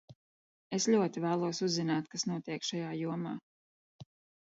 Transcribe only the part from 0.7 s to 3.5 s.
Es ļoti vēlos uzzināt, kas notiek šajā jomā.